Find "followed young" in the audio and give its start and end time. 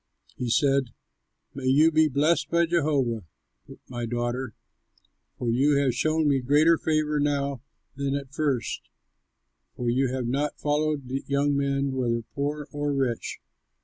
10.59-11.55